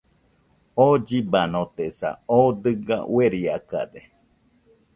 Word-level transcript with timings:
oo 0.81 0.95
llibanotesa, 1.07 2.09
oo 2.37 2.49
dɨga 2.63 2.97
ueriakade 3.15 4.01